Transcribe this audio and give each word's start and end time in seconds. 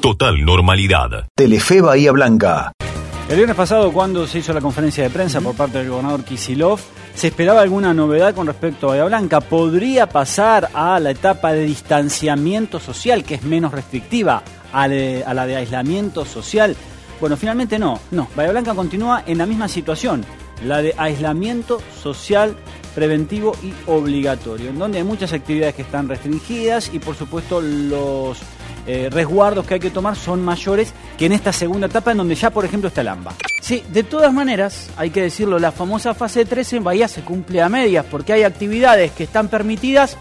Total 0.00 0.42
normalidad. 0.42 1.28
Telefe 1.34 1.82
Bahía 1.82 2.10
Blanca. 2.10 2.72
El 3.28 3.36
viernes 3.36 3.56
pasado, 3.56 3.92
cuando 3.92 4.26
se 4.26 4.38
hizo 4.38 4.54
la 4.54 4.62
conferencia 4.62 5.04
de 5.04 5.10
prensa 5.10 5.42
por 5.42 5.54
parte 5.54 5.78
del 5.78 5.90
gobernador 5.90 6.24
Kisilov, 6.24 6.80
se 7.14 7.26
esperaba 7.26 7.60
alguna 7.60 7.92
novedad 7.92 8.34
con 8.34 8.46
respecto 8.46 8.86
a 8.86 8.90
Bahía 8.90 9.04
Blanca. 9.04 9.42
¿Podría 9.42 10.08
pasar 10.08 10.70
a 10.72 10.98
la 10.98 11.10
etapa 11.10 11.52
de 11.52 11.66
distanciamiento 11.66 12.80
social, 12.80 13.22
que 13.22 13.34
es 13.34 13.42
menos 13.42 13.72
restrictiva 13.72 14.42
a, 14.72 14.88
la 14.88 15.46
de 15.46 15.56
aislamiento 15.56 16.24
social? 16.24 16.74
Bueno, 17.20 17.36
finalmente 17.36 17.78
no, 17.78 18.00
no. 18.12 18.28
Bahía 18.34 18.52
Blanca 18.52 18.74
continúa 18.74 19.24
en 19.26 19.36
la 19.36 19.44
misma 19.44 19.68
situación, 19.68 20.24
la 20.64 20.80
de 20.80 20.94
aislamiento 20.96 21.82
social 22.02 22.56
preventivo 22.94 23.52
y 23.62 23.74
obligatorio, 23.86 24.70
en 24.70 24.78
donde 24.78 24.98
hay 24.98 25.04
muchas 25.04 25.34
actividades 25.34 25.74
que 25.74 25.82
están 25.82 26.08
restringidas 26.08 26.94
y 26.94 26.98
por 26.98 27.14
supuesto 27.14 27.60
los 27.60 28.40
eh, 28.86 29.08
resguardos 29.10 29.66
que 29.66 29.74
hay 29.74 29.80
que 29.80 29.90
tomar 29.90 30.16
son 30.16 30.44
mayores 30.44 30.92
que 31.18 31.26
en 31.26 31.32
esta 31.32 31.52
segunda 31.52 31.86
etapa 31.86 32.12
en 32.12 32.18
donde 32.18 32.34
ya 32.34 32.50
por 32.50 32.64
ejemplo 32.64 32.88
está 32.88 33.00
el 33.00 33.08
AMBA. 33.08 33.34
Sí, 33.60 33.82
de 33.92 34.04
todas 34.04 34.32
maneras, 34.32 34.90
hay 34.96 35.10
que 35.10 35.22
decirlo, 35.22 35.58
la 35.58 35.72
famosa 35.72 36.14
fase 36.14 36.44
3 36.44 36.74
en 36.74 36.84
Bahía 36.84 37.08
se 37.08 37.22
cumple 37.22 37.62
a 37.62 37.68
medias 37.68 38.06
porque 38.08 38.32
hay 38.32 38.44
actividades 38.44 39.12
que 39.12 39.24
están 39.24 39.48
permitidas 39.48 40.16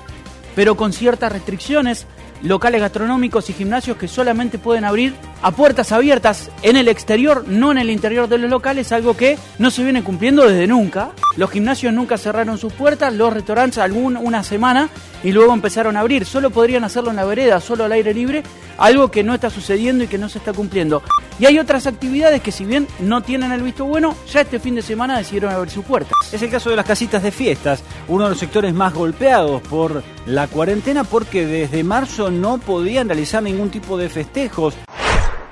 pero 0.55 0.75
con 0.75 0.93
ciertas 0.93 1.31
restricciones 1.31 2.07
locales 2.41 2.81
gastronómicos 2.81 3.49
y 3.49 3.53
gimnasios 3.53 3.97
que 3.97 4.07
solamente 4.07 4.57
pueden 4.57 4.85
abrir 4.85 5.13
a 5.41 5.51
puertas 5.51 5.91
abiertas 5.91 6.49
en 6.61 6.75
el 6.75 6.87
exterior, 6.87 7.45
no 7.47 7.71
en 7.71 7.77
el 7.77 7.89
interior 7.89 8.27
de 8.27 8.37
los 8.37 8.49
locales, 8.49 8.91
algo 8.91 9.15
que 9.15 9.37
no 9.59 9.71
se 9.71 9.83
viene 9.83 10.03
cumpliendo 10.03 10.47
desde 10.47 10.67
nunca. 10.67 11.11
Los 11.37 11.51
gimnasios 11.51 11.93
nunca 11.93 12.17
cerraron 12.17 12.57
sus 12.57 12.73
puertas, 12.73 13.13
los 13.13 13.33
restaurantes 13.33 13.77
algún 13.79 14.17
una 14.17 14.43
semana 14.43 14.89
y 15.23 15.31
luego 15.31 15.53
empezaron 15.53 15.97
a 15.97 16.01
abrir. 16.01 16.25
Solo 16.25 16.49
podrían 16.49 16.83
hacerlo 16.83 17.09
en 17.09 17.17
la 17.17 17.25
vereda, 17.25 17.59
solo 17.59 17.83
al 17.83 17.91
aire 17.91 18.13
libre, 18.13 18.43
algo 18.77 19.11
que 19.11 19.23
no 19.23 19.33
está 19.33 19.49
sucediendo 19.49 20.03
y 20.03 20.07
que 20.07 20.17
no 20.17 20.29
se 20.29 20.37
está 20.37 20.53
cumpliendo. 20.53 21.03
Y 21.39 21.45
hay 21.45 21.59
otras 21.59 21.85
actividades 21.87 22.41
que 22.41 22.51
si 22.51 22.65
bien 22.65 22.87
no 22.99 23.21
tienen 23.21 23.51
el 23.51 23.61
visto 23.61 23.85
bueno, 23.85 24.15
ya 24.31 24.41
este 24.41 24.59
fin 24.59 24.75
de 24.75 24.81
semana 24.81 25.17
decidieron 25.17 25.51
abrir 25.51 25.71
sus 25.71 25.83
puertas. 25.83 26.13
Es 26.31 26.41
el 26.41 26.49
caso 26.49 26.69
de 26.69 26.77
las 26.77 26.85
casitas 26.85 27.21
de 27.21 27.31
fiestas, 27.31 27.83
uno 28.07 28.23
de 28.23 28.29
los 28.31 28.39
sectores 28.39 28.73
más 28.73 28.93
golpeados 28.93 29.61
por 29.63 30.01
la 30.25 30.47
cuarentena 30.47 31.03
porque 31.03 31.45
desde 31.45 31.83
marzo 31.83 32.31
no 32.31 32.57
podían 32.57 33.07
realizar 33.07 33.43
ningún 33.43 33.69
tipo 33.69 33.97
de 33.97 34.09
festejos. 34.09 34.75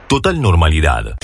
Total 0.07 0.41
normalidad. 0.41 1.15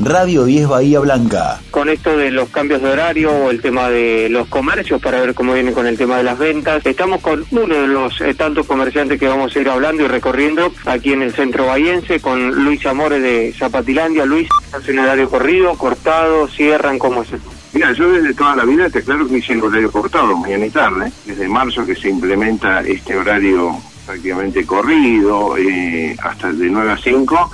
Radio 0.00 0.44
10 0.44 0.68
Bahía 0.68 1.00
Blanca. 1.00 1.60
Con 1.72 1.88
esto 1.88 2.16
de 2.16 2.30
los 2.30 2.48
cambios 2.50 2.80
de 2.80 2.88
horario 2.88 3.32
o 3.32 3.50
el 3.50 3.60
tema 3.60 3.90
de 3.90 4.28
los 4.30 4.46
comercios 4.46 5.02
para 5.02 5.20
ver 5.20 5.34
cómo 5.34 5.54
viene 5.54 5.72
con 5.72 5.88
el 5.88 5.98
tema 5.98 6.18
de 6.18 6.22
las 6.22 6.38
ventas, 6.38 6.86
estamos 6.86 7.20
con 7.20 7.44
uno 7.50 7.74
de 7.74 7.88
los 7.88 8.20
eh, 8.20 8.32
tantos 8.34 8.64
comerciantes 8.66 9.18
que 9.18 9.26
vamos 9.26 9.56
a 9.56 9.58
ir 9.58 9.68
hablando 9.68 10.04
y 10.04 10.06
recorriendo 10.06 10.72
aquí 10.86 11.12
en 11.12 11.22
el 11.22 11.32
centro 11.32 11.66
bahiense 11.66 12.20
con 12.20 12.64
Luis 12.64 12.86
Amores 12.86 13.20
de 13.22 13.52
Zapatilandia. 13.58 14.24
Luis, 14.24 14.48
hace 14.72 14.92
un 14.92 15.00
horario 15.00 15.28
corrido, 15.28 15.74
cortado, 15.74 16.46
cierran, 16.46 17.00
¿cómo 17.00 17.22
es 17.22 17.32
eso? 17.32 17.57
Mira, 17.72 17.92
yo 17.92 18.10
desde 18.10 18.34
toda 18.34 18.56
la 18.56 18.64
vida 18.64 18.88
te 18.88 19.02
claro 19.02 19.28
que 19.28 19.38
hice 19.38 19.52
el 19.52 19.62
horario 19.62 19.90
cortado, 19.90 20.36
mañana 20.36 20.66
y 20.66 20.70
tarde. 20.70 21.12
Desde 21.26 21.48
marzo 21.48 21.84
que 21.84 21.94
se 21.94 22.08
implementa 22.08 22.80
este 22.80 23.16
horario 23.16 23.76
prácticamente 24.06 24.64
corrido, 24.64 25.56
eh, 25.58 26.16
hasta 26.22 26.52
de 26.52 26.70
9 26.70 26.92
a 26.92 26.96
5 26.96 27.50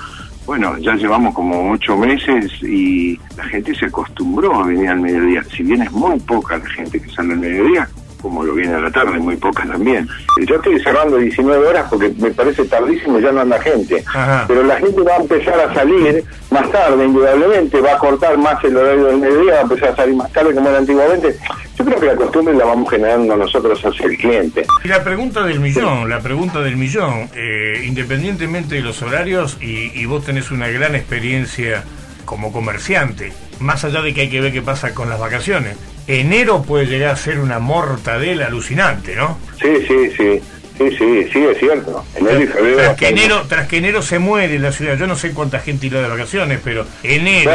bueno, 0.47 0.77
ya 0.79 0.95
llevamos 0.95 1.35
como 1.35 1.73
ocho 1.73 1.97
meses 1.97 2.53
y 2.63 3.19
la 3.37 3.45
gente 3.45 3.75
se 3.75 3.87
acostumbró 3.87 4.55
a 4.61 4.67
venir 4.67 4.89
al 4.89 5.01
mediodía. 5.01 5.43
Si 5.45 5.63
bien 5.63 5.83
es 5.83 5.93
muy 5.93 6.21
poca 6.21 6.59
la 6.59 6.69
gente 6.69 7.01
que 7.01 7.11
sale 7.11 7.33
al 7.33 7.39
mediodía, 7.39 7.89
como 8.25 8.43
lo 8.43 8.55
viene 8.55 8.73
a 8.73 8.81
la 8.81 8.91
tarde, 8.91 9.19
muy 9.19 9.37
poca 9.37 9.67
también. 9.67 10.09
Yo 10.47 10.57
estoy 10.57 10.81
cerrando 10.81 11.19
19 11.19 11.67
horas 11.67 11.85
porque 11.91 12.11
me 12.19 12.31
parece 12.31 12.65
tardísimo, 12.65 13.19
ya 13.21 13.31
no 13.31 13.43
anda 13.43 13.61
gente. 13.61 14.03
Pero 14.49 14.63
la 14.63 14.77
gente 14.77 15.03
va 15.03 15.17
a 15.17 15.21
empezar 15.21 15.61
a 15.61 15.75
salir 15.75 16.25
más 16.51 16.71
tarde, 16.73 17.05
indudablemente, 17.05 17.83
va 17.83 17.93
a 17.93 17.99
cortar 17.99 18.39
más 18.39 18.65
el 18.65 18.79
horario 18.79 19.05
del 19.05 19.19
mediodía, 19.19 19.53
va 19.53 19.59
a 19.59 19.63
empezar 19.63 19.91
a 19.91 19.97
salir 19.97 20.17
más 20.17 20.33
tarde 20.33 20.55
como 20.55 20.71
era 20.71 20.79
antiguamente. 20.79 21.37
Yo 21.77 21.85
creo 21.85 22.01
que 22.01 22.07
la 22.07 22.17
costumbre 22.17 22.55
la 22.55 22.65
vamos 22.65 22.89
generando 22.89 23.37
nosotros 23.37 23.85
hacia 23.85 24.07
el 24.07 24.17
cliente. 24.17 24.65
Y 24.83 24.89
la 24.89 25.05
pregunta 25.05 25.43
del 25.43 25.61
millón, 25.61 26.09
la 26.09 26.21
pregunta 26.21 26.61
del 26.63 26.79
millón, 26.79 27.29
eh, 27.35 27.85
independientemente 27.85 28.77
de 28.77 28.81
los 28.81 29.03
horarios, 29.03 29.59
y, 29.61 29.93
y 29.95 30.07
vos 30.07 30.25
tenés 30.25 30.51
una 30.51 30.69
gran 30.69 30.95
experiencia 30.95 31.85
como 32.25 32.53
comerciante, 32.53 33.35
más 33.61 33.85
allá 33.85 34.03
de 34.03 34.15
que 34.15 34.23
hay 34.23 34.31
que 34.31 34.41
ver 34.41 34.53
qué 34.53 34.63
pasa 34.63 34.95
con 34.95 35.09
las 35.09 35.19
vacaciones, 35.19 35.77
enero 36.07 36.63
puede 36.63 36.87
llegar 36.87 37.11
a 37.11 37.17
ser 37.17 37.39
una 37.39 37.59
mortadela 37.59 38.47
alucinante, 38.47 39.17
¿no? 39.17 39.39
Sí, 39.61 39.85
sí, 39.87 40.11
sí. 40.17 40.43
Sí, 40.77 40.91
sí, 40.91 41.29
sí, 41.33 41.39
es 41.39 41.59
cierto. 41.59 42.05
Enero 42.17 42.43
y 42.43 42.47
febrero. 42.49 42.77
Tras 42.79 42.97
que 42.97 43.09
enero, 43.09 43.43
tras 43.49 43.69
que 43.69 43.77
enero 43.77 44.03
se 44.03 44.19
muere 44.19 44.57
en 44.57 44.63
la 44.63 44.73
ciudad. 44.73 44.97
Yo 44.97 45.07
no 45.07 45.15
sé 45.15 45.33
cuánta 45.33 45.61
gente 45.61 45.87
irá 45.87 46.03
de 46.03 46.09
vacaciones, 46.09 46.59
pero 46.65 46.85
enero, 47.05 47.53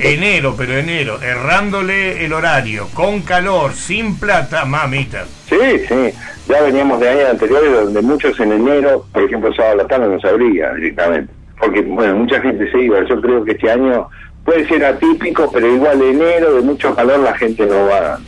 enero, 0.00 0.54
pero 0.58 0.76
enero, 0.76 1.22
errándole 1.22 2.24
el 2.24 2.32
horario, 2.32 2.88
con 2.92 3.22
calor, 3.22 3.72
sin 3.74 4.18
plata, 4.18 4.64
mamita. 4.64 5.26
Sí, 5.48 5.56
sí. 5.88 6.12
Ya 6.48 6.60
veníamos 6.62 6.98
de 6.98 7.08
años 7.08 7.30
anteriores 7.30 7.72
donde 7.72 8.02
muchos 8.02 8.38
en 8.40 8.50
enero, 8.50 9.06
por 9.12 9.22
ejemplo, 9.22 9.54
sábado 9.54 9.74
a 9.74 9.82
la 9.82 9.86
tarde 9.86 10.08
no 10.08 10.20
se 10.20 10.28
abría 10.28 10.74
directamente. 10.74 11.32
Porque, 11.56 11.82
bueno, 11.82 12.16
mucha 12.16 12.40
gente 12.40 12.68
se 12.72 12.80
iba. 12.80 12.98
Yo 13.08 13.20
creo 13.20 13.44
que 13.44 13.52
este 13.52 13.70
año 13.70 14.08
puede 14.44 14.66
ser 14.66 14.84
atípico, 14.84 15.50
pero 15.52 15.72
igual 15.72 16.02
enero 16.02 16.54
de 16.54 16.62
mucho 16.62 16.94
calor 16.94 17.20
la 17.20 17.36
gente 17.36 17.66
no 17.66 17.86
va, 17.86 18.18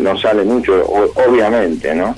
no, 0.00 0.18
sale 0.18 0.42
mucho, 0.44 0.74
obviamente, 0.84 1.94
¿no? 1.94 2.14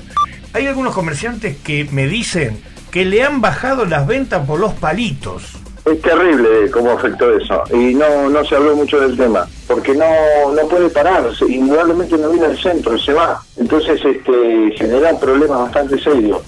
Hay 0.53 0.67
algunos 0.67 0.93
comerciantes 0.93 1.57
que 1.57 1.87
me 1.91 2.07
dicen 2.07 2.61
que 2.91 3.05
le 3.05 3.23
han 3.23 3.41
bajado 3.41 3.85
las 3.85 4.07
ventas 4.07 4.45
por 4.45 4.59
los 4.59 4.73
palitos. 4.73 5.57
Es 5.87 6.01
terrible 6.01 6.69
cómo 6.71 6.91
afectó 6.91 7.31
eso 7.37 7.63
y 7.71 7.93
no 7.95 8.29
no 8.29 8.43
se 8.43 8.55
habló 8.55 8.75
mucho 8.75 8.99
del 8.99 9.15
tema 9.15 9.47
porque 9.67 9.93
no 9.93 10.05
no 10.53 10.67
puede 10.67 10.89
parar, 10.89 11.23
indudablemente 11.47 12.17
no 12.17 12.29
viene 12.29 12.47
al 12.47 12.57
centro, 12.57 12.97
se 12.97 13.13
va. 13.13 13.41
Entonces 13.55 14.03
este 14.03 14.71
generan 14.75 15.19
problemas 15.19 15.59
bastante 15.59 15.97
serios. 15.99 16.41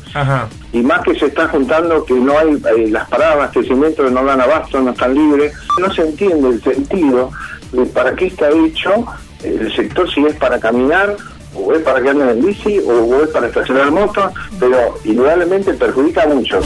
Y 0.74 0.82
más 0.82 1.02
que 1.04 1.18
se 1.18 1.28
está 1.28 1.48
juntando 1.48 2.04
que 2.06 2.16
no 2.16 2.38
hay 2.38 2.62
eh, 2.76 2.88
las 2.90 3.08
paradas 3.08 3.36
de 3.36 3.42
abastecimiento 3.42 4.10
no 4.10 4.24
dan 4.24 4.42
abasto, 4.42 4.82
no 4.82 4.92
están 4.92 5.14
libres. 5.14 5.54
No 5.80 5.94
se 5.94 6.02
entiende 6.02 6.50
el 6.50 6.62
sentido 6.62 7.32
de 7.72 7.86
para 7.86 8.14
qué 8.16 8.28
está 8.28 8.50
hecho 8.50 9.06
el 9.44 9.74
sector 9.74 10.12
si 10.12 10.26
es 10.26 10.36
para 10.36 10.60
caminar 10.60 11.16
o 11.56 11.74
es 11.74 11.82
para 11.82 12.02
que 12.02 12.10
anden 12.10 12.30
en 12.30 12.46
bici 12.46 12.80
o 12.80 13.24
es 13.24 13.30
para 13.30 13.48
estacionar 13.48 13.92
motos, 13.92 14.32
pero 14.60 15.00
indudablemente 15.06 15.74
perjudica 15.74 16.28
mucho. 16.28 16.60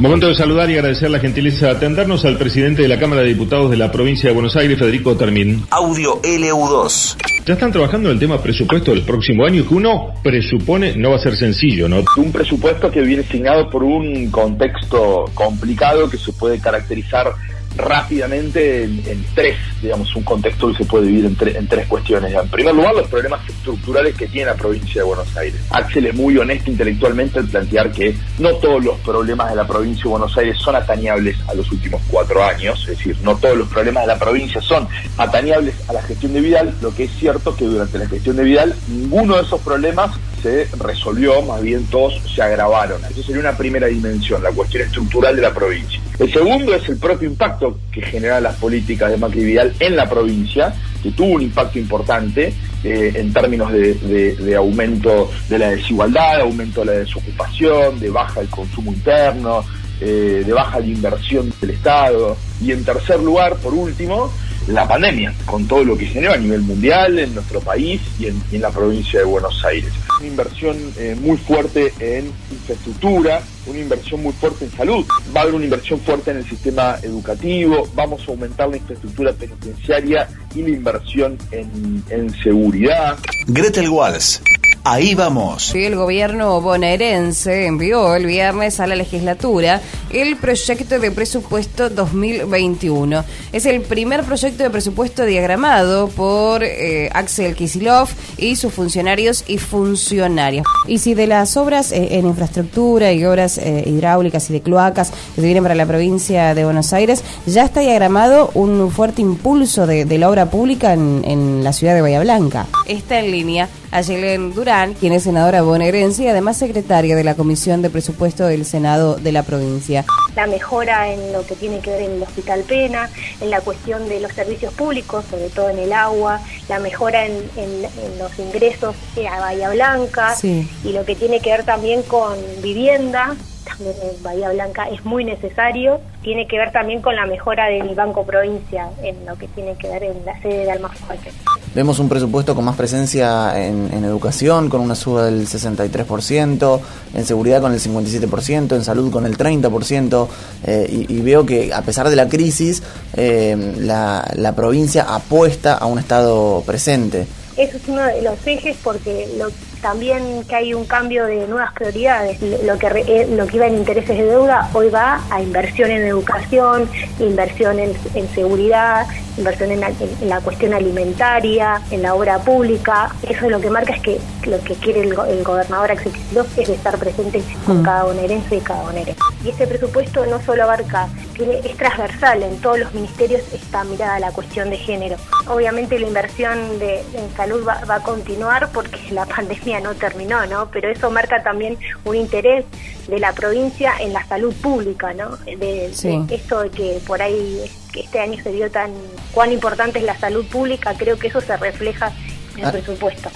Momento 0.00 0.28
de 0.28 0.36
saludar 0.36 0.70
y 0.70 0.74
agradecer 0.74 1.10
la 1.10 1.18
gentileza 1.18 1.66
de 1.66 1.72
atendernos 1.72 2.24
al 2.24 2.38
presidente 2.38 2.82
de 2.82 2.88
la 2.88 3.00
Cámara 3.00 3.22
de 3.22 3.28
Diputados 3.28 3.68
de 3.68 3.76
la 3.76 3.90
provincia 3.90 4.28
de 4.28 4.34
Buenos 4.34 4.54
Aires, 4.54 4.78
Federico 4.78 5.16
Termín. 5.16 5.64
Audio 5.70 6.22
LU2. 6.22 7.16
Ya 7.44 7.54
están 7.54 7.72
trabajando 7.72 8.08
en 8.08 8.14
el 8.14 8.20
tema 8.20 8.40
presupuesto 8.40 8.92
del 8.92 9.02
próximo 9.02 9.44
año 9.44 9.66
que 9.66 9.74
uno 9.74 10.14
presupone 10.22 10.94
no 10.94 11.10
va 11.10 11.16
a 11.16 11.18
ser 11.18 11.34
sencillo, 11.34 11.88
¿no? 11.88 12.04
Un 12.16 12.30
presupuesto 12.30 12.92
que 12.92 13.00
viene 13.00 13.24
asignado 13.24 13.68
por 13.68 13.82
un 13.82 14.30
contexto 14.30 15.24
complicado 15.34 16.08
que 16.08 16.16
se 16.16 16.32
puede 16.32 16.60
caracterizar 16.60 17.32
rápidamente 17.78 18.84
en, 18.84 19.24
tres, 19.34 19.56
digamos, 19.80 20.14
un 20.14 20.24
contexto 20.24 20.68
que 20.68 20.78
se 20.78 20.84
puede 20.84 21.06
dividir 21.06 21.56
en, 21.56 21.68
tres 21.68 21.86
cuestiones. 21.86 22.34
En 22.34 22.48
primer 22.48 22.74
lugar, 22.74 22.94
los 22.94 23.08
problemas 23.08 23.48
estructurales 23.48 24.14
que 24.14 24.26
tiene 24.26 24.50
la 24.50 24.56
provincia 24.56 25.00
de 25.00 25.06
Buenos 25.06 25.36
Aires. 25.36 25.60
Axel 25.70 26.06
es 26.06 26.14
muy 26.14 26.36
honesto 26.36 26.70
intelectualmente 26.70 27.38
al 27.38 27.46
plantear 27.46 27.92
que 27.92 28.14
no 28.38 28.50
todos 28.56 28.84
los 28.84 28.98
problemas 28.98 29.50
de 29.50 29.56
la 29.56 29.66
provincia 29.66 30.04
de 30.04 30.10
Buenos 30.10 30.36
Aires 30.36 30.58
son 30.58 30.76
atañables 30.76 31.36
a 31.48 31.54
los 31.54 31.70
últimos 31.70 32.02
cuatro 32.10 32.44
años, 32.44 32.80
es 32.82 32.98
decir, 32.98 33.16
no 33.22 33.36
todos 33.36 33.56
los 33.56 33.68
problemas 33.68 34.04
de 34.04 34.08
la 34.08 34.18
provincia 34.18 34.60
son 34.60 34.88
atañables 35.16 35.74
a 35.88 35.92
la 35.92 36.02
gestión 36.02 36.32
de 36.32 36.40
Vidal, 36.40 36.74
lo 36.82 36.94
que 36.94 37.04
es 37.04 37.10
cierto 37.12 37.54
que 37.56 37.64
durante 37.64 37.98
la 37.98 38.06
gestión 38.08 38.36
de 38.36 38.44
Vidal 38.44 38.74
ninguno 38.88 39.36
de 39.36 39.42
esos 39.42 39.60
problemas 39.60 40.10
se 40.42 40.68
resolvió, 40.78 41.42
más 41.42 41.62
bien 41.62 41.84
todos 41.86 42.20
se 42.34 42.42
agravaron. 42.42 43.04
Esa 43.04 43.22
sería 43.22 43.40
una 43.40 43.56
primera 43.56 43.86
dimensión, 43.86 44.42
la 44.42 44.50
cuestión 44.52 44.84
estructural 44.84 45.36
de 45.36 45.42
la 45.42 45.52
provincia. 45.52 46.00
El 46.18 46.32
segundo 46.32 46.74
es 46.74 46.88
el 46.88 46.96
propio 46.96 47.28
impacto 47.28 47.78
que 47.92 48.02
generan 48.02 48.42
las 48.42 48.56
políticas 48.56 49.10
de 49.10 49.16
Macri 49.16 49.44
Vidal 49.44 49.72
en 49.78 49.96
la 49.96 50.08
provincia, 50.08 50.74
que 51.02 51.12
tuvo 51.12 51.34
un 51.34 51.42
impacto 51.42 51.78
importante 51.78 52.52
eh, 52.82 53.12
en 53.14 53.32
términos 53.32 53.72
de, 53.72 54.54
aumento 54.56 55.30
de 55.48 55.58
la 55.58 55.70
desigualdad, 55.70 56.40
aumento 56.40 56.80
de 56.80 56.86
la 56.86 56.92
desocupación, 56.92 58.00
de 58.00 58.10
baja 58.10 58.40
el 58.40 58.48
consumo 58.48 58.92
interno, 58.92 59.64
eh, 60.00 60.42
de 60.44 60.52
baja 60.52 60.80
la 60.80 60.86
inversión 60.86 61.52
del 61.60 61.70
Estado. 61.70 62.36
Y 62.60 62.72
en 62.72 62.84
tercer 62.84 63.20
lugar, 63.20 63.56
por 63.56 63.74
último, 63.74 64.32
la 64.68 64.86
pandemia, 64.86 65.34
con 65.46 65.66
todo 65.66 65.84
lo 65.84 65.96
que 65.96 66.06
generó 66.06 66.34
a 66.34 66.36
nivel 66.36 66.60
mundial, 66.60 67.18
en 67.18 67.34
nuestro 67.34 67.60
país 67.60 68.00
y 68.18 68.26
en, 68.26 68.60
la 68.60 68.70
provincia 68.70 69.20
de 69.20 69.24
Buenos 69.24 69.64
Aires. 69.64 69.92
Una 70.18 70.28
inversión 70.28 70.76
eh, 70.98 71.16
muy 71.20 71.36
fuerte 71.36 71.92
en 72.00 72.30
infraestructura, 72.50 73.40
una 73.66 73.78
inversión 73.78 74.22
muy 74.22 74.32
fuerte 74.32 74.64
en 74.64 74.72
salud, 74.72 75.06
va 75.34 75.40
a 75.40 75.42
haber 75.44 75.54
una 75.54 75.64
inversión 75.64 76.00
fuerte 76.00 76.32
en 76.32 76.38
el 76.38 76.48
sistema 76.48 76.96
educativo, 77.02 77.88
vamos 77.94 78.22
a 78.26 78.30
aumentar 78.30 78.68
la 78.68 78.76
infraestructura 78.76 79.32
penitenciaria 79.32 80.28
y 80.54 80.62
la 80.62 80.68
inversión 80.70 81.38
en, 81.50 82.02
en 82.10 82.30
seguridad. 82.42 83.18
Gretel 83.46 83.88
Walls 83.88 84.42
Ahí 84.90 85.14
vamos. 85.14 85.74
El 85.74 85.96
gobierno 85.96 86.62
bonaerense 86.62 87.66
envió 87.66 88.14
el 88.14 88.24
viernes 88.24 88.80
a 88.80 88.86
la 88.86 88.96
legislatura 88.96 89.82
el 90.08 90.36
proyecto 90.36 90.98
de 90.98 91.10
presupuesto 91.10 91.90
2021. 91.90 93.22
Es 93.52 93.66
el 93.66 93.82
primer 93.82 94.24
proyecto 94.24 94.62
de 94.62 94.70
presupuesto 94.70 95.26
diagramado 95.26 96.08
por 96.08 96.64
eh, 96.64 97.10
Axel 97.12 97.54
Kisilov 97.54 98.08
y 98.38 98.56
sus 98.56 98.72
funcionarios 98.72 99.44
y 99.46 99.58
funcionarias. 99.58 100.64
Y 100.86 101.00
si 101.00 101.12
de 101.12 101.26
las 101.26 101.58
obras 101.58 101.92
eh, 101.92 102.16
en 102.16 102.26
infraestructura 102.26 103.12
y 103.12 103.26
obras 103.26 103.58
eh, 103.58 103.84
hidráulicas 103.86 104.48
y 104.48 104.54
de 104.54 104.62
cloacas 104.62 105.10
que 105.34 105.42
se 105.42 105.46
vienen 105.46 105.64
para 105.64 105.74
la 105.74 105.84
provincia 105.84 106.54
de 106.54 106.64
Buenos 106.64 106.94
Aires, 106.94 107.22
ya 107.44 107.64
está 107.64 107.80
diagramado 107.80 108.50
un 108.54 108.90
fuerte 108.90 109.20
impulso 109.20 109.86
de, 109.86 110.06
la 110.18 110.30
obra 110.30 110.50
pública 110.50 110.94
en 110.94 111.62
la 111.62 111.74
ciudad 111.74 111.94
de 111.94 112.00
Bahía 112.00 112.20
Blanca. 112.20 112.66
Está 112.86 113.20
en 113.20 113.30
línea 113.30 113.68
a 113.90 114.00
Yelen 114.02 114.54
Durán, 114.54 114.94
quien 114.94 115.12
es 115.12 115.22
senadora 115.22 115.62
bonaerense 115.62 116.24
y 116.24 116.28
además 116.28 116.56
secretaria 116.58 117.16
de 117.16 117.24
la 117.24 117.34
Comisión 117.34 117.80
de 117.82 117.90
Presupuesto 117.90 118.46
del 118.46 118.64
Senado 118.64 119.16
de 119.16 119.32
la 119.32 119.42
provincia. 119.42 120.04
La 120.36 120.46
mejora 120.46 121.10
en 121.12 121.32
lo 121.32 121.44
que 121.46 121.54
tiene 121.54 121.80
que 121.80 121.90
ver 121.90 122.02
en 122.02 122.12
el 122.12 122.22
Hospital 122.22 122.60
Pena, 122.68 123.10
en 123.40 123.50
la 123.50 123.60
cuestión 123.60 124.08
de 124.08 124.20
los 124.20 124.32
servicios 124.32 124.72
públicos, 124.74 125.24
sobre 125.30 125.48
todo 125.48 125.70
en 125.70 125.78
el 125.78 125.92
agua, 125.92 126.40
la 126.68 126.78
mejora 126.78 127.24
en, 127.26 127.32
en- 127.56 127.84
en 127.84 128.18
los 128.18 128.38
ingresos 128.38 128.94
a 129.30 129.40
Bahía 129.40 129.70
Blanca 129.70 130.34
Sí. 130.36 130.68
y 130.84 130.92
lo 130.92 131.04
que 131.04 131.14
tiene 131.16 131.40
que 131.40 131.50
ver 131.50 131.64
también 131.64 132.02
con 132.02 132.36
vivienda. 132.62 133.34
También 133.64 133.96
en 134.02 134.22
Bahía 134.22 134.50
Blanca 134.50 134.88
es 134.88 135.04
muy 135.04 135.24
necesario. 135.24 136.00
Tiene 136.22 136.46
que 136.46 136.56
ver 136.58 136.72
también 136.72 137.02
con 137.02 137.16
la 137.16 137.26
mejora 137.26 137.66
del 137.66 137.94
Banco 137.94 138.24
Provincia, 138.24 138.88
en 139.02 139.24
lo 139.26 139.36
que 139.36 139.48
tiene 139.48 139.76
que 139.76 139.88
ver 139.88 140.04
en 140.04 140.24
la 140.24 140.40
sede 140.40 140.64
de 140.64 140.70
Almafuerte. 140.72 141.30
Vemos 141.78 142.00
un 142.00 142.08
presupuesto 142.08 142.56
con 142.56 142.64
más 142.64 142.74
presencia 142.74 143.52
en, 143.64 144.02
educación, 144.02 144.68
con 144.68 144.80
una 144.80 144.96
suba 144.96 145.26
del 145.26 145.46
63%, 145.46 146.80
en 147.14 147.24
seguridad 147.24 147.60
con 147.60 147.72
el 147.72 147.78
57%, 147.78 148.74
en 148.74 148.82
salud 148.82 149.12
con 149.12 149.24
el 149.24 149.38
30%, 149.38 150.26
eh, 150.64 150.88
y, 151.08 151.14
y 151.14 151.20
veo 151.20 151.46
que 151.46 151.72
a 151.72 151.82
pesar 151.82 152.10
de 152.10 152.16
la 152.16 152.28
crisis, 152.28 152.82
eh, 153.14 153.74
la, 153.78 154.28
la 154.34 154.56
provincia 154.56 155.04
apuesta 155.04 155.74
a 155.74 155.86
un 155.86 156.00
Estado 156.00 156.64
presente. 156.66 157.28
Eso 157.56 157.76
es 157.76 157.82
uno 157.86 158.02
de 158.02 158.22
los 158.22 158.44
ejes 158.44 158.76
porque 158.82 159.28
lo, 159.38 159.46
también 159.80 160.42
que 160.48 160.56
hay 160.56 160.74
un 160.74 160.84
cambio 160.84 161.26
de 161.26 161.46
nuevas 161.46 161.72
prioridades. 161.74 162.40
Lo 162.64 162.76
que, 162.76 162.88
re- 162.88 163.04
eh, 163.06 163.28
lo 163.30 163.46
que 163.46 163.54
iba 163.56 163.68
en 163.68 163.76
intereses 163.76 164.18
de 164.18 164.24
deuda 164.24 164.68
hoy 164.72 164.88
va 164.88 165.20
a 165.30 165.40
inversión 165.40 165.92
en 165.92 166.02
educación, 166.02 166.88
inversión 167.20 167.78
en, 167.78 167.92
en 168.14 168.28
seguridad, 168.34 169.06
inversión 169.38 169.70
en 169.70 169.80
la, 169.80 169.88
en 169.88 170.28
la 170.28 170.40
cuestión 170.40 170.74
alimentaria, 170.74 171.80
en 171.90 172.02
la 172.02 172.14
obra 172.14 172.38
pública. 172.38 173.10
Eso 173.22 173.46
es 173.46 173.50
lo 173.50 173.60
que 173.60 173.70
marca 173.70 173.94
es 173.94 174.02
que 174.02 174.20
lo 174.46 174.60
que 174.62 174.74
quiere 174.74 175.02
el, 175.02 175.14
el 175.28 175.44
gobernador 175.44 175.90
Axel 175.90 176.12
Kicillof 176.12 176.58
es 176.58 176.68
estar 176.68 176.98
presente 176.98 177.42
con 177.66 177.82
cada 177.82 178.04
bonaerense 178.04 178.56
y 178.56 178.60
cada 178.60 178.82
bonaerense. 178.82 179.20
Y 179.44 179.50
este 179.50 179.66
presupuesto 179.66 180.26
no 180.26 180.40
solo 180.42 180.64
abarca, 180.64 181.08
tiene, 181.38 181.58
es 181.60 181.76
transversal, 181.76 182.42
en 182.42 182.60
todos 182.60 182.78
los 182.80 182.92
ministerios 182.92 183.40
está 183.52 183.84
mirada 183.84 184.18
la 184.20 184.32
cuestión 184.32 184.68
de 184.70 184.76
género. 184.76 185.16
Obviamente 185.46 185.98
la 185.98 186.06
inversión 186.06 186.78
de, 186.78 187.00
en 187.00 187.34
salud 187.36 187.66
va, 187.66 187.80
va 187.88 187.96
a 187.96 188.02
continuar 188.02 188.70
porque 188.72 188.98
la 189.12 189.24
pandemia 189.36 189.80
no 189.80 189.94
terminó, 189.94 190.44
¿no? 190.46 190.68
Pero 190.70 190.90
eso 190.90 191.10
marca 191.10 191.42
también 191.42 191.78
un 192.04 192.16
interés 192.16 192.64
de 193.06 193.18
la 193.18 193.32
provincia 193.32 193.94
en 194.00 194.12
la 194.12 194.26
salud 194.26 194.52
pública, 194.56 195.14
¿no? 195.14 195.36
De, 195.38 195.90
Sí. 195.94 196.20
de 196.26 196.34
esto 196.34 196.60
de 196.60 196.70
que 196.70 197.00
por 197.06 197.22
ahí 197.22 197.62
que 197.92 198.00
este 198.00 198.20
año 198.20 198.42
se 198.42 198.52
vio 198.52 198.70
tan 198.70 198.90
cuán 199.32 199.50
importante 199.50 199.98
es 199.98 200.04
la 200.04 200.18
salud 200.18 200.44
pública, 200.46 200.94
creo 200.98 201.18
que 201.18 201.28
eso 201.28 201.40
se 201.40 201.56
refleja 201.56 202.12
en 202.54 202.60
el 202.60 202.66
Ah. 202.66 202.72
presupuesto. 202.72 203.30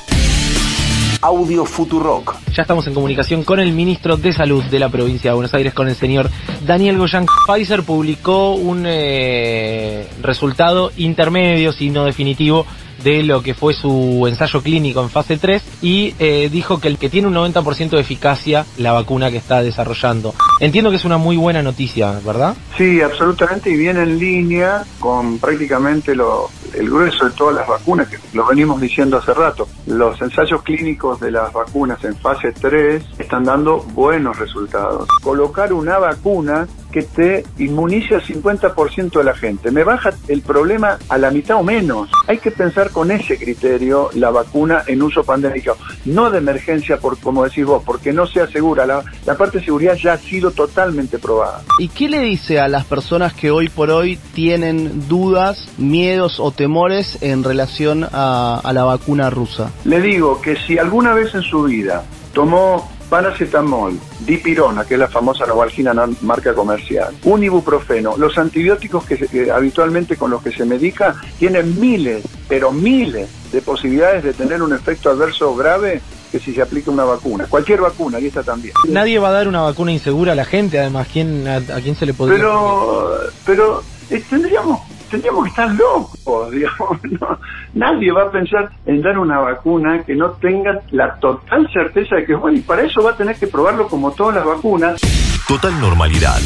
Audio 1.22 1.64
Futurock. 1.64 2.34
Ya 2.52 2.62
estamos 2.62 2.84
en 2.88 2.94
comunicación 2.94 3.44
con 3.44 3.60
el 3.60 3.72
ministro 3.72 4.16
de 4.16 4.32
Salud 4.32 4.64
de 4.64 4.80
la 4.80 4.88
provincia 4.88 5.30
de 5.30 5.34
Buenos 5.36 5.54
Aires, 5.54 5.72
con 5.72 5.88
el 5.88 5.94
señor 5.94 6.28
Daniel 6.66 6.98
Goyan. 6.98 7.26
Pfizer 7.46 7.84
publicó 7.84 8.54
un 8.54 8.82
eh, 8.86 10.08
resultado 10.20 10.90
intermedio, 10.96 11.72
si 11.72 11.90
no 11.90 12.04
definitivo, 12.04 12.66
de 13.04 13.22
lo 13.22 13.40
que 13.42 13.54
fue 13.54 13.72
su 13.72 14.26
ensayo 14.28 14.62
clínico 14.62 15.00
en 15.00 15.10
fase 15.10 15.36
3 15.36 15.62
y 15.80 16.14
eh, 16.18 16.48
dijo 16.50 16.80
que 16.80 16.88
el 16.88 16.98
que 16.98 17.08
tiene 17.08 17.28
un 17.28 17.34
90% 17.34 17.90
de 17.90 18.00
eficacia 18.00 18.66
la 18.78 18.92
vacuna 18.92 19.30
que 19.30 19.36
está 19.36 19.62
desarrollando. 19.62 20.34
Entiendo 20.60 20.90
que 20.90 20.96
es 20.96 21.04
una 21.04 21.18
muy 21.18 21.36
buena 21.36 21.62
noticia, 21.62 22.18
¿verdad? 22.24 22.56
Sí, 22.76 23.00
absolutamente, 23.00 23.70
y 23.70 23.76
viene 23.76 24.02
en 24.02 24.18
línea 24.18 24.84
con 24.98 25.38
prácticamente 25.38 26.14
lo, 26.14 26.50
el 26.74 26.90
grueso 26.90 27.26
de 27.26 27.30
todas 27.32 27.54
las 27.54 27.68
vacunas, 27.68 28.08
que 28.08 28.18
lo 28.32 28.46
venimos 28.46 28.80
diciendo 28.80 29.18
hace 29.18 29.34
rato. 29.34 29.68
Los 29.86 30.20
ensayos 30.20 30.62
clínicos 30.62 31.20
de 31.20 31.30
las 31.30 31.52
vacunas 31.52 32.02
en 32.04 32.16
fase 32.16 32.52
3 32.52 33.04
están 33.18 33.44
dando 33.44 33.78
buenos 33.78 34.38
resultados. 34.38 35.08
Colocar 35.22 35.72
una 35.72 35.98
vacuna 35.98 36.66
que 36.92 37.02
te 37.02 37.44
inmunice 37.58 38.14
al 38.14 38.22
50% 38.22 39.18
de 39.18 39.24
la 39.24 39.34
gente. 39.34 39.70
Me 39.70 39.82
baja 39.82 40.10
el 40.28 40.42
problema 40.42 40.98
a 41.08 41.18
la 41.18 41.30
mitad 41.30 41.56
o 41.56 41.62
menos. 41.62 42.10
Hay 42.28 42.38
que 42.38 42.50
pensar 42.50 42.90
con 42.90 43.10
ese 43.10 43.38
criterio 43.38 44.10
la 44.14 44.30
vacuna 44.30 44.84
en 44.86 45.02
uso 45.02 45.24
pandémico, 45.24 45.76
no 46.04 46.30
de 46.30 46.38
emergencia, 46.38 46.98
por 46.98 47.18
como 47.18 47.44
decís 47.44 47.64
vos, 47.64 47.82
porque 47.84 48.12
no 48.12 48.26
se 48.26 48.40
asegura. 48.40 48.86
La, 48.86 49.02
la 49.26 49.36
parte 49.36 49.58
de 49.58 49.64
seguridad 49.64 49.94
ya 49.96 50.12
ha 50.12 50.18
sido 50.18 50.50
totalmente 50.50 51.18
probada. 51.18 51.62
¿Y 51.78 51.88
qué 51.88 52.08
le 52.08 52.20
dice 52.20 52.60
a 52.60 52.68
las 52.68 52.84
personas 52.84 53.32
que 53.32 53.50
hoy 53.50 53.68
por 53.68 53.90
hoy 53.90 54.18
tienen 54.34 55.08
dudas, 55.08 55.68
miedos 55.78 56.38
o 56.38 56.50
temores 56.50 57.18
en 57.22 57.42
relación 57.42 58.06
a, 58.12 58.60
a 58.62 58.72
la 58.72 58.84
vacuna 58.84 59.30
rusa? 59.30 59.70
Le 59.84 60.00
digo 60.00 60.40
que 60.40 60.56
si 60.56 60.78
alguna 60.78 61.14
vez 61.14 61.34
en 61.34 61.42
su 61.42 61.62
vida 61.64 62.04
tomó 62.32 62.91
paracetamol, 63.12 63.98
dipirona, 64.20 64.84
que 64.86 64.94
es 64.94 65.00
la 65.00 65.06
famosa 65.08 65.44
novalgina 65.46 65.92
no- 65.92 66.14
marca 66.22 66.54
comercial, 66.54 67.14
un 67.24 67.44
ibuprofeno, 67.44 68.16
los 68.16 68.38
antibióticos 68.38 69.04
que, 69.04 69.18
se- 69.18 69.28
que 69.28 69.50
habitualmente 69.50 70.16
con 70.16 70.30
los 70.30 70.42
que 70.42 70.50
se 70.50 70.64
medica 70.64 71.14
tienen 71.38 71.78
miles, 71.78 72.24
pero 72.48 72.72
miles 72.72 73.28
de 73.52 73.60
posibilidades 73.60 74.24
de 74.24 74.32
tener 74.32 74.62
un 74.62 74.72
efecto 74.72 75.10
adverso 75.10 75.54
grave 75.54 76.00
que 76.30 76.38
si 76.38 76.54
se 76.54 76.62
aplica 76.62 76.90
una 76.90 77.04
vacuna, 77.04 77.44
cualquier 77.50 77.82
vacuna, 77.82 78.18
y 78.18 78.28
esta 78.28 78.42
también. 78.42 78.72
Nadie 78.88 79.18
va 79.18 79.28
a 79.28 79.32
dar 79.32 79.46
una 79.46 79.60
vacuna 79.60 79.92
insegura 79.92 80.32
a 80.32 80.34
la 80.34 80.46
gente, 80.46 80.78
además, 80.80 81.06
¿quién, 81.12 81.46
a, 81.46 81.56
a 81.56 81.80
quién 81.82 81.94
se 81.94 82.06
le 82.06 82.14
podría...? 82.14 82.38
Pero, 82.38 83.18
pero 83.44 83.82
eh, 84.08 84.22
tendríamos, 84.30 84.80
tendríamos 85.12 85.44
que 85.44 85.50
estar 85.50 85.70
locos, 85.70 86.50
digamos. 86.50 86.98
¿no? 87.04 87.38
Nadie 87.74 88.10
va 88.10 88.24
a 88.24 88.30
pensar 88.30 88.70
en 88.86 89.02
dar 89.02 89.18
una 89.18 89.38
vacuna 89.38 90.02
que 90.04 90.16
no 90.16 90.30
tenga 90.32 90.80
la 90.90 91.14
total 91.16 91.68
certeza 91.72 92.16
de 92.16 92.24
que 92.24 92.32
es 92.32 92.40
buena. 92.40 92.58
Y 92.58 92.62
para 92.62 92.82
eso 92.82 93.02
va 93.02 93.12
a 93.12 93.16
tener 93.16 93.36
que 93.36 93.46
probarlo 93.46 93.86
como 93.86 94.10
todas 94.10 94.36
las 94.36 94.44
vacunas. 94.44 95.00
Total 95.46 95.78
normalidad. 95.80 96.38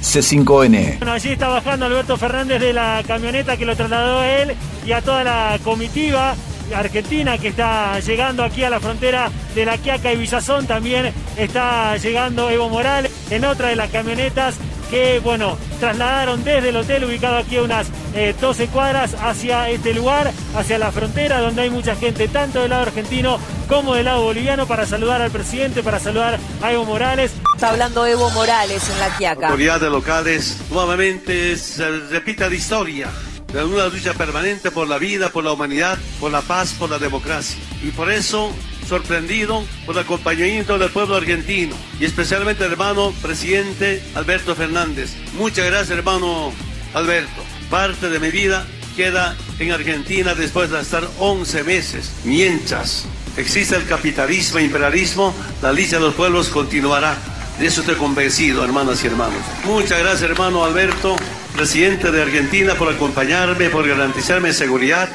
C5N. 0.00 0.98
Bueno, 0.98 1.12
allí 1.12 1.30
está 1.30 1.48
bajando 1.48 1.86
Alberto 1.86 2.16
Fernández 2.16 2.60
de 2.60 2.72
la 2.72 3.02
camioneta 3.06 3.56
que 3.56 3.66
lo 3.66 3.76
trasladó 3.76 4.20
a 4.20 4.28
él 4.28 4.54
y 4.86 4.92
a 4.92 5.02
toda 5.02 5.24
la 5.24 5.58
comitiva 5.62 6.34
argentina 6.74 7.38
que 7.38 7.48
está 7.48 7.98
llegando 8.00 8.44
aquí 8.44 8.62
a 8.62 8.70
la 8.70 8.80
frontera 8.80 9.30
de 9.54 9.64
La 9.64 9.76
Quiaca 9.78 10.12
y 10.12 10.16
Villazón. 10.16 10.66
También 10.66 11.12
está 11.36 11.96
llegando 11.96 12.48
Evo 12.50 12.68
Morales 12.68 13.12
en 13.30 13.44
otra 13.44 13.68
de 13.68 13.76
las 13.76 13.90
camionetas 13.90 14.58
que, 14.90 15.20
bueno, 15.20 15.56
trasladaron 15.80 16.44
desde 16.44 16.70
el 16.70 16.76
hotel 16.76 17.04
ubicado 17.04 17.36
aquí 17.36 17.56
a 17.56 17.62
unas 17.62 17.88
eh, 18.14 18.34
12 18.40 18.68
cuadras 18.68 19.14
hacia 19.14 19.68
este 19.70 19.94
lugar, 19.94 20.32
hacia 20.56 20.78
la 20.78 20.92
frontera 20.92 21.40
donde 21.40 21.62
hay 21.62 21.70
mucha 21.70 21.96
gente, 21.96 22.28
tanto 22.28 22.60
del 22.60 22.70
lado 22.70 22.82
argentino 22.82 23.38
como 23.68 23.94
del 23.94 24.06
lado 24.06 24.22
boliviano, 24.22 24.66
para 24.66 24.86
saludar 24.86 25.20
al 25.20 25.30
presidente, 25.30 25.82
para 25.82 26.00
saludar 26.00 26.38
a 26.62 26.72
Evo 26.72 26.84
Morales. 26.84 27.32
Está 27.54 27.70
hablando 27.70 28.06
Evo 28.06 28.30
Morales 28.30 28.88
en 28.90 28.98
la 28.98 29.16
Quiaca. 29.16 29.48
autoridades 29.48 29.90
locales, 29.90 30.58
nuevamente 30.70 31.56
se 31.56 31.88
repita 32.10 32.48
la 32.48 32.54
historia 32.54 33.08
de 33.52 33.64
una 33.64 33.86
lucha 33.86 34.12
permanente 34.14 34.70
por 34.70 34.88
la 34.88 34.98
vida, 34.98 35.30
por 35.30 35.44
la 35.44 35.52
humanidad, 35.52 35.98
por 36.20 36.30
la 36.30 36.42
paz, 36.42 36.74
por 36.78 36.90
la 36.90 36.98
democracia. 36.98 37.58
Y 37.82 37.90
por 37.90 38.10
eso, 38.10 38.52
sorprendido 38.88 39.64
por 39.84 39.94
el 39.96 40.02
acompañamiento 40.02 40.78
del 40.78 40.90
pueblo 40.90 41.16
argentino 41.16 41.76
y 42.00 42.06
especialmente 42.06 42.64
hermano 42.64 43.12
presidente 43.22 44.02
Alberto 44.14 44.54
Fernández. 44.54 45.12
Muchas 45.34 45.66
gracias, 45.66 45.98
hermano 45.98 46.52
Alberto. 46.94 47.44
Parte 47.70 48.08
de 48.08 48.18
mi 48.18 48.30
vida 48.30 48.66
queda 48.96 49.36
en 49.58 49.72
Argentina 49.72 50.34
después 50.34 50.70
de 50.70 50.80
estar 50.80 51.06
11 51.18 51.64
meses. 51.64 52.12
Mientras 52.24 53.04
existe 53.36 53.76
el 53.76 53.86
capitalismo 53.86 54.58
e 54.58 54.64
imperialismo, 54.64 55.34
la 55.62 55.72
lista 55.72 55.96
de 55.96 56.02
los 56.02 56.14
pueblos 56.14 56.48
continuará. 56.48 57.16
De 57.58 57.66
eso 57.66 57.80
estoy 57.80 57.96
convencido, 57.96 58.64
hermanas 58.64 59.04
y 59.04 59.08
hermanos. 59.08 59.42
Muchas 59.64 59.98
gracias, 59.98 60.22
hermano 60.22 60.64
Alberto, 60.64 61.16
presidente 61.54 62.10
de 62.10 62.22
Argentina, 62.22 62.74
por 62.74 62.88
acompañarme, 62.88 63.68
por 63.68 63.86
garantizarme 63.86 64.52
seguridad 64.52 65.08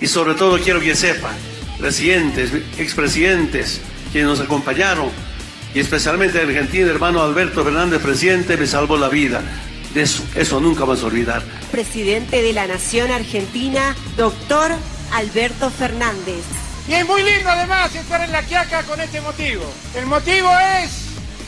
y 0.00 0.06
sobre 0.06 0.34
todo 0.34 0.58
quiero 0.58 0.80
que 0.80 0.94
sepan, 0.94 1.34
presidentes, 1.84 2.50
expresidentes, 2.78 3.78
quienes 4.10 4.30
nos 4.30 4.40
acompañaron 4.40 5.10
y 5.74 5.80
especialmente 5.80 6.38
de 6.38 6.44
Argentina, 6.44 6.90
hermano 6.90 7.22
Alberto 7.22 7.62
Fernández, 7.62 8.00
presidente, 8.00 8.56
me 8.56 8.66
salvó 8.66 8.96
la 8.96 9.10
vida. 9.10 9.42
De 9.92 10.00
eso, 10.00 10.24
eso 10.34 10.60
nunca 10.60 10.80
vamos 10.86 11.02
a 11.02 11.06
olvidar. 11.08 11.42
Presidente 11.70 12.40
de 12.40 12.54
la 12.54 12.66
Nación 12.66 13.10
Argentina, 13.10 13.94
doctor 14.16 14.72
Alberto 15.12 15.68
Fernández. 15.68 16.42
Y 16.88 16.94
es 16.94 17.06
muy 17.06 17.22
lindo 17.22 17.50
además 17.50 17.94
estar 17.94 18.22
en 18.22 18.32
La 18.32 18.42
Quiaca 18.44 18.82
con 18.84 18.98
este 18.98 19.20
motivo. 19.20 19.70
El 19.94 20.06
motivo 20.06 20.48
es 20.82 20.90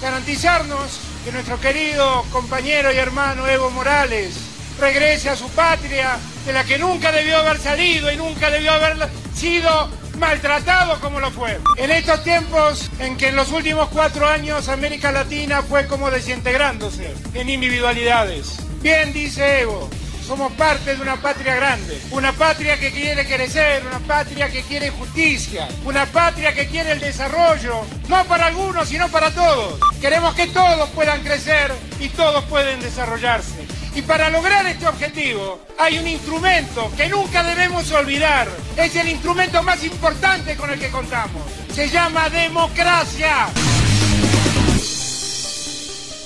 garantizarnos 0.03 1.01
que 1.25 1.33
nuestro 1.33 1.59
querido 1.59 2.27
compañero 2.31 2.93
y 2.93 2.97
hermano 2.99 3.49
Evo 3.49 3.71
Morales 3.71 4.35
regrese 4.79 5.31
a 5.31 5.37
su 5.37 5.49
patria, 5.49 6.19
de 6.45 6.53
la 6.53 6.63
que 6.63 6.77
nunca 6.77 7.11
debió 7.11 7.39
haber 7.39 7.59
salido 7.59 8.13
y 8.13 8.19
nunca 8.19 8.51
debió 8.51 8.73
haber 8.73 9.09
sido 9.35 9.89
maltratado 10.17 10.99
como 11.01 11.21
lo 11.21 11.31
fue. 11.31 11.59
En 11.77 11.91
estos 11.91 12.23
tiempos 12.25 12.91
en 12.99 13.17
que 13.17 13.29
en 13.29 13.37
los 13.37 13.53
últimos 13.53 13.89
cuatro 13.89 14.27
años 14.27 14.69
América 14.69 15.13
Latina 15.13 15.63
fue 15.63 15.87
como 15.87 16.11
desintegrándose 16.11 17.15
en 17.35 17.49
individualidades. 17.49 18.59
Bien 18.83 19.13
dice 19.13 19.61
Evo, 19.61 19.89
somos 20.27 20.53
parte 20.53 20.97
de 20.97 21.03
una 21.03 21.17
patria 21.17 21.55
grande, 21.55 22.01
una 22.11 22.33
patria 22.33 22.79
que 22.81 22.91
quiere 22.91 23.25
crecer, 23.27 23.85
una 23.87 24.01
patria 24.01 24.51
que 24.51 24.63
quiere 24.63 24.91
justicia, 24.91 25.69
una 25.85 26.05
patria 26.07 26.53
que 26.53 26.67
quiere 26.67 26.93
el 26.93 27.01
desarrollo, 27.01 27.83
no 28.09 28.25
para 28.25 28.47
algunos, 28.47 28.89
sino 28.89 29.09
para 29.09 29.31
todos. 29.31 29.79
Queremos 30.01 30.35
que 30.35 30.49
todos 30.49 30.89
puedan 30.91 31.23
crecer 31.23 31.73
y 32.01 32.09
todos 32.09 32.45
pueden 32.47 32.81
desarrollarse. 32.81 33.76
Y 33.97 34.03
para 34.03 34.29
lograr 34.29 34.67
este 34.67 34.87
objetivo 34.87 35.59
hay 35.79 35.99
un 35.99 36.07
instrumento 36.07 36.93
que 36.99 37.09
nunca 37.09 37.43
debemos 37.43 37.91
olvidar. 37.93 38.47
Es 38.77 38.95
el 38.95 39.09
instrumento 39.09 39.63
más 39.63 39.83
importante 39.85 40.55
con 40.55 40.71
el 40.71 40.79
que 40.79 40.91
contamos. 40.91 41.43
Se 41.73 41.89
llama 41.89 42.29
democracia. 42.29 43.49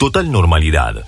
Total 0.01 0.33
normalidad. 0.33 1.05